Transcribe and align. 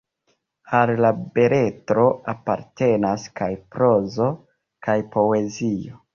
Al 0.77 0.91
la 1.05 1.11
beletro 1.35 2.05
apartenas 2.33 3.27
kaj 3.41 3.51
prozo 3.77 4.33
kaj 4.89 4.99
poezio. 5.19 6.03